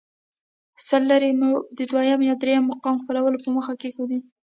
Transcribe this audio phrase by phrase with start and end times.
[0.87, 4.19] سل لیرې مو د دویم یا درېیم مقام خپلولو په موخه کېښودې.